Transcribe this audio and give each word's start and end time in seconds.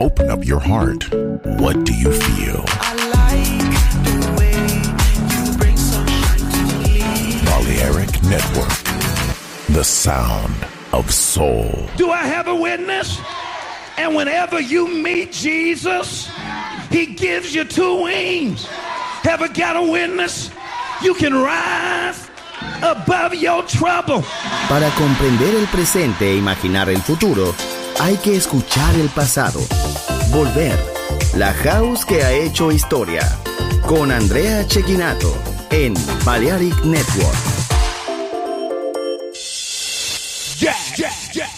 Open 0.00 0.30
up 0.30 0.44
your 0.44 0.60
heart. 0.60 1.12
What 1.58 1.84
do 1.84 1.92
you 1.92 2.12
feel? 2.12 2.64
I 2.68 2.94
like 3.18 4.04
the 4.06 4.18
way 4.38 4.54
you 5.34 5.58
bring 5.58 5.76
sunshine 5.76 6.38
to 6.38 6.62
me. 6.86 7.42
Balearic 7.44 8.22
Network. 8.22 8.70
The 9.74 9.82
sound 9.82 10.54
of 10.92 11.10
soul. 11.10 11.88
Do 11.96 12.12
I 12.12 12.22
have 12.22 12.46
a 12.46 12.54
witness? 12.54 13.20
And 13.96 14.14
whenever 14.14 14.60
you 14.60 14.86
meet 14.86 15.32
Jesus, 15.32 16.30
he 16.90 17.06
gives 17.06 17.52
you 17.52 17.64
two 17.64 18.04
wings. 18.04 18.68
Ever 19.28 19.48
got 19.48 19.74
a 19.74 19.82
witness? 19.82 20.50
You 21.02 21.14
can 21.14 21.34
rise 21.34 22.30
above 22.82 23.34
your 23.34 23.64
trouble. 23.66 24.22
Para 24.68 24.90
comprender 24.90 25.56
el 25.56 25.66
presente 25.66 26.30
e 26.30 26.36
imaginar 26.36 26.88
el 26.88 27.02
futuro, 27.02 27.52
hay 27.98 28.16
que 28.18 28.36
escuchar 28.36 28.94
el 28.94 29.08
pasado. 29.08 29.60
Volver. 30.30 30.78
La 31.34 31.52
house 31.52 32.04
que 32.04 32.22
ha 32.22 32.32
hecho 32.32 32.70
historia. 32.70 33.22
Con 33.86 34.10
Andrea 34.10 34.66
Chequinato 34.66 35.34
en 35.70 35.94
Balearic 36.24 36.84
Network. 36.84 37.36
Yeah. 40.58 41.57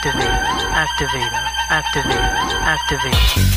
Activator, 0.00 0.64
activator, 0.72 1.44
activator, 1.68 2.56
activator, 2.64 3.49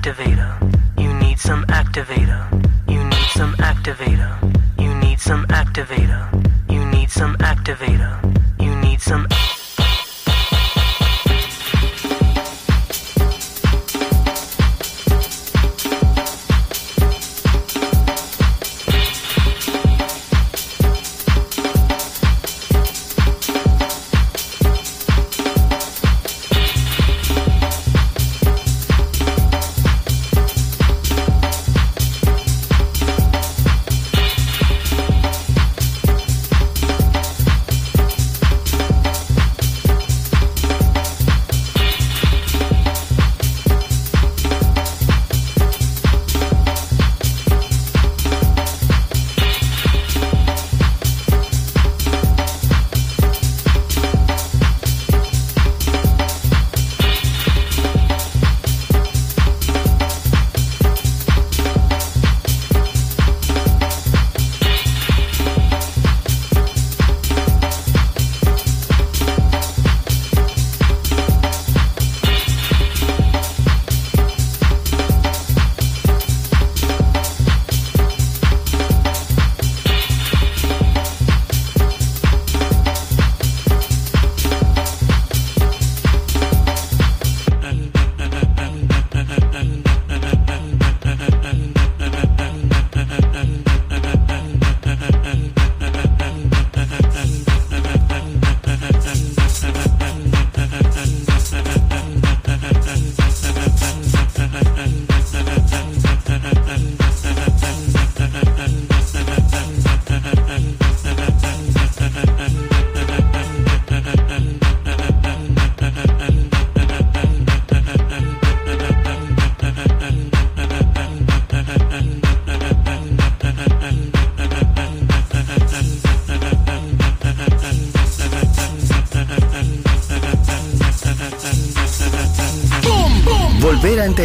activator. 0.00 0.50
You 0.98 1.12
need 1.20 1.38
some 1.38 1.62
activator. 1.66 2.40
You 2.88 3.04
need 3.04 3.28
some 3.34 3.52
activator. 3.56 4.32
You 4.80 4.94
need 4.94 5.20
some 5.20 5.44
activator. 5.48 6.72
You 6.72 6.86
need 6.86 7.10
some 7.10 7.36
activator. 7.36 8.22
You 8.58 8.74
need 8.76 9.02
some 9.02 9.24
activator. 9.24 9.49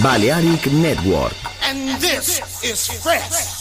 Balearic 0.00 0.72
Network. 0.72 1.34
And 1.62 2.00
this 2.00 2.40
is 2.64 2.88
fresh. 3.02 3.51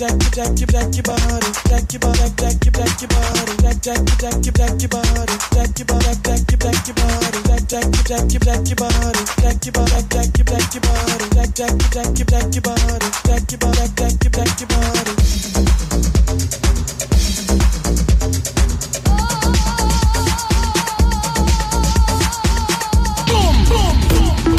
Jack 0.00 0.18
jack 0.32 0.58
your 0.58 0.66
jack 0.66 0.96
your 0.96 1.02
body, 1.02 1.52
jack 1.68 1.92
your 1.92 2.00
body, 2.00 2.32
jack 2.38 2.64
your 2.64 2.72
jack 2.72 3.00
your 3.02 3.08
body, 3.10 3.56
jack 3.60 3.82
jack. 3.82 4.00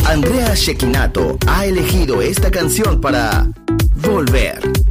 Andrea 0.06 0.56
Shekinato 0.56 1.38
ha 1.48 1.66
elegido 1.66 2.22
esta 2.22 2.52
canción 2.52 3.02
para 3.02 3.48
Volver 3.96 4.91